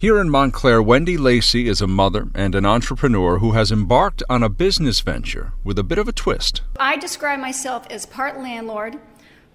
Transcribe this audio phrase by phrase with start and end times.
[0.00, 4.42] Here in Montclair, Wendy Lacey is a mother and an entrepreneur who has embarked on
[4.42, 6.62] a business venture with a bit of a twist.
[6.78, 8.98] I describe myself as part landlord,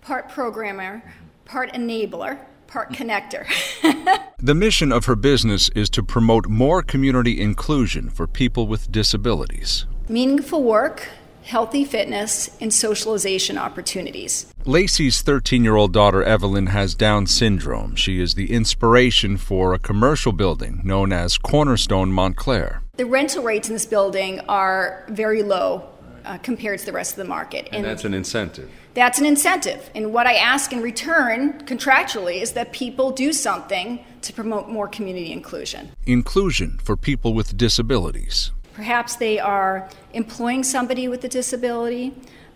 [0.01, 1.01] part programmer,
[1.45, 2.37] part enabler,
[2.67, 3.47] part connector.
[4.37, 9.87] The mission of her business is to promote more community inclusion for people with disabilities.
[10.07, 11.09] Meaningful work,
[11.45, 14.51] healthy fitness, and socialization opportunities.
[14.65, 17.95] Lacey's 13 year old daughter Evelyn has Down syndrome.
[17.95, 22.81] She is the inspiration for a commercial building known as Cornerstone Montclair.
[22.97, 25.87] The rental rates in this building are very low
[26.25, 27.69] uh, compared to the rest of the market.
[27.71, 28.71] And that's an incentive.
[28.95, 29.91] That's an incentive.
[29.93, 34.87] And what I ask in return, contractually, is that people do something to promote more
[34.87, 35.91] community inclusion.
[36.07, 38.51] Inclusion for people with disabilities.
[38.75, 42.13] Perhaps they are employing somebody with a disability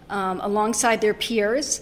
[0.10, 1.82] um, alongside their peers,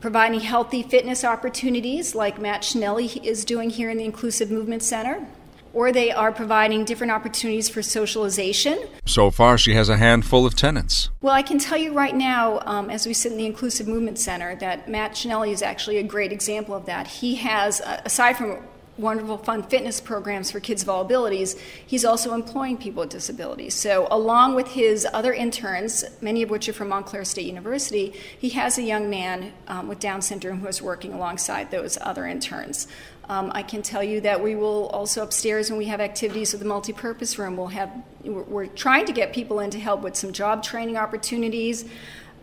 [0.00, 5.24] providing healthy fitness opportunities like Matt Schnelly is doing here in the Inclusive Movement Center,
[5.72, 8.78] or they are providing different opportunities for socialization.
[9.04, 11.10] So far, she has a handful of tenants.
[11.20, 14.18] Well, I can tell you right now, um, as we sit in the Inclusive Movement
[14.18, 17.06] Center, that Matt Schnelly is actually a great example of that.
[17.06, 18.58] He has, uh, aside from
[18.98, 23.74] wonderful fun fitness programs for kids of all abilities, he's also employing people with disabilities.
[23.74, 28.50] So, along with his other interns, many of which are from Montclair State University, he
[28.50, 32.88] has a young man um, with Down syndrome who is working alongside those other interns.
[33.28, 36.60] Um, I can tell you that we will also upstairs when we have activities with
[36.60, 37.56] the multi-purpose room.
[37.56, 37.90] We'll have
[38.24, 41.84] we're, trying to get people in to help with some job training opportunities.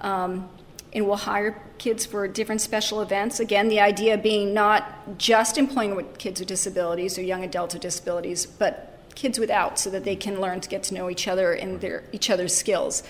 [0.02, 0.50] Um,
[0.94, 3.40] and we'll hire kids for different special events.
[3.40, 7.81] Again, the idea being not just employing with kids with disabilities or young adults with
[7.81, 11.53] disabilities, but kids without, so that they can learn to get to know each other
[11.53, 13.03] and their each other's skills.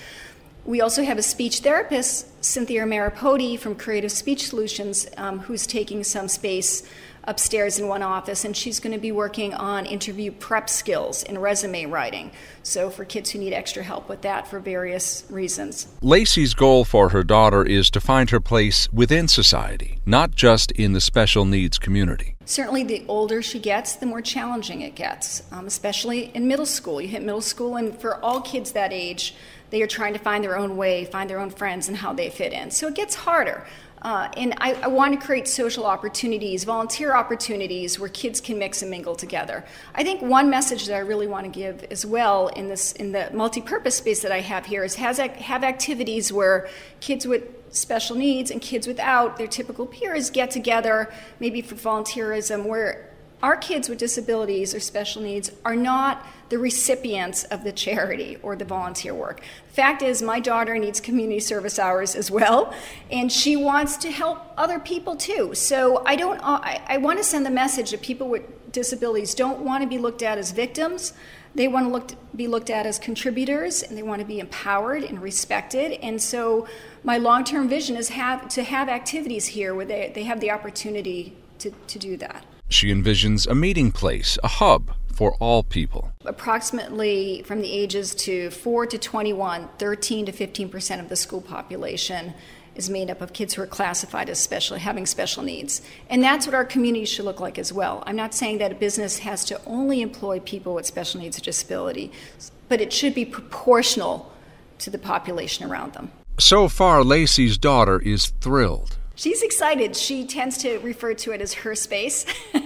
[0.65, 6.05] We also have a speech therapist, Cynthia Maripodi from Creative Speech Solutions, um, who's taking
[6.05, 6.83] some space
[7.25, 11.41] upstairs in one office, and she's going to be working on interview prep skills and
[11.41, 12.31] resume writing.
[12.63, 15.87] So, for kids who need extra help with that for various reasons.
[16.01, 20.93] Lacey's goal for her daughter is to find her place within society, not just in
[20.93, 22.35] the special needs community.
[22.45, 27.01] Certainly, the older she gets, the more challenging it gets, um, especially in middle school.
[27.01, 29.35] You hit middle school, and for all kids that age,
[29.69, 32.29] they are trying to find their own way, find their own friends, and how they
[32.29, 32.69] fit in.
[32.69, 33.65] So it gets harder.
[34.03, 38.81] Uh, and I, I, want to create social opportunities, volunteer opportunities where kids can mix
[38.81, 39.63] and mingle together.
[39.95, 43.13] I think one message that I really want to give as well in this in
[43.13, 46.67] the multi-purpose space that I have here is has have activities where
[46.99, 47.43] kids with
[47.73, 53.09] special needs and kids without their typical peers get together, maybe for volunteerism, where
[53.43, 58.55] our kids with disabilities or special needs are not the recipients of the charity or
[58.55, 59.41] the volunteer work.
[59.73, 62.73] Fact is, my daughter needs community service hours as well,
[63.11, 65.53] and she wants to help other people too.
[65.55, 66.39] So I don't.
[66.41, 69.97] I, I want to send the message that people with disabilities don't want to be
[69.97, 71.13] looked at as victims.
[71.53, 75.03] They want to look, be looked at as contributors, and they want to be empowered
[75.03, 75.91] and respected.
[76.01, 76.65] And so,
[77.03, 81.35] my long-term vision is have to have activities here where they, they have the opportunity
[81.59, 82.45] to, to do that.
[82.73, 86.11] She envisions a meeting place, a hub for all people.
[86.25, 91.39] Approximately from the ages to 4 to 21, 13 to 15 percent of the school
[91.39, 92.33] population
[92.73, 95.83] is made up of kids who are classified as special, having special needs.
[96.09, 98.01] And that's what our community should look like as well.
[98.07, 101.41] I'm not saying that a business has to only employ people with special needs or
[101.41, 102.11] disability,
[102.69, 104.33] but it should be proportional
[104.79, 106.11] to the population around them.
[106.39, 108.97] So far, Lacey's daughter is thrilled.
[109.15, 109.95] She's excited.
[109.95, 112.25] She tends to refer to it as her space.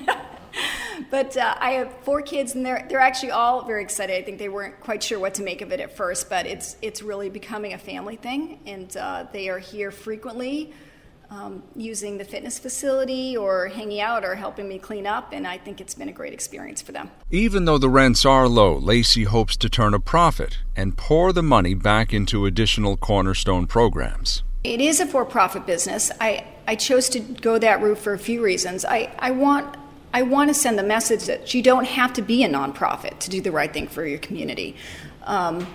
[1.09, 4.15] but uh, I have four kids, and they're they're actually all very excited.
[4.17, 6.75] I think they weren't quite sure what to make of it at first, but it's
[6.81, 10.73] it's really becoming a family thing, and uh, they are here frequently.
[11.29, 15.57] Um, using the fitness facility or hanging out or helping me clean up, and I
[15.57, 17.11] think it's been a great experience for them.
[17.29, 21.43] Even though the rents are low, Lacey hopes to turn a profit and pour the
[21.43, 24.43] money back into additional cornerstone programs.
[24.63, 26.11] It is a for profit business.
[26.19, 28.83] I, I chose to go that route for a few reasons.
[28.83, 29.77] I, I, want,
[30.17, 33.29] I want to send the message that you don't have to be a nonprofit to
[33.29, 34.75] do the right thing for your community.
[35.21, 35.67] Um,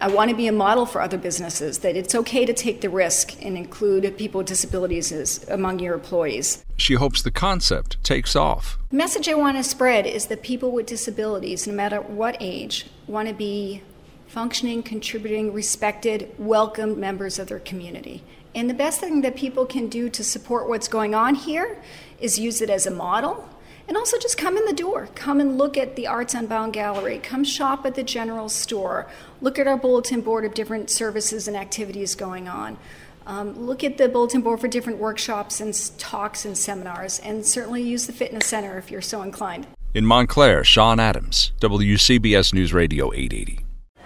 [0.00, 2.90] I want to be a model for other businesses that it's okay to take the
[2.90, 6.64] risk and include people with disabilities as, among your employees.
[6.76, 8.78] She hopes the concept takes off.
[8.90, 12.86] The message I want to spread is that people with disabilities, no matter what age,
[13.06, 13.80] want to be
[14.26, 18.24] functioning, contributing, respected, welcomed members of their community.
[18.56, 21.80] And the best thing that people can do to support what's going on here
[22.18, 23.48] is use it as a model
[23.88, 25.08] and also just come in the door.
[25.14, 27.18] Come and look at the Arts Unbound Gallery.
[27.18, 29.08] Come shop at the general store.
[29.40, 32.78] Look at our bulletin board of different services and activities going on.
[33.26, 37.82] Um, look at the bulletin board for different workshops and talks and seminars, and certainly
[37.82, 39.66] use the fitness center if you're so inclined.
[39.94, 43.61] In Montclair, Sean Adams, WCBS News Radio 880.